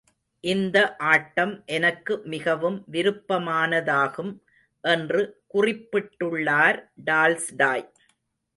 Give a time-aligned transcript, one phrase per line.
[0.43, 0.95] இந்த
[0.95, 4.31] ஆட்டம் எனக்கு மிகவும் விருப்பமானதாகும்.
[4.83, 5.21] என்று
[5.53, 7.85] குறிப்பிட்டுள்ளார், டால்ஸ்டாய்.